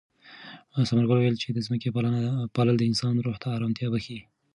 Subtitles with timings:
[0.87, 1.87] ثمرګل وویل چې د ځمکې
[2.55, 4.19] پالل د انسان روح ته ارامتیا بښي.